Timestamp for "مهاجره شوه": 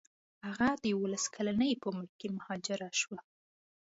2.37-3.19